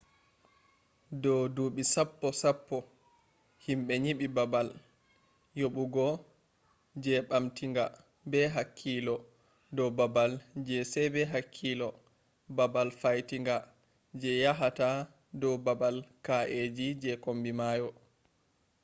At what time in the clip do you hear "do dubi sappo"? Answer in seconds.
1.21-2.27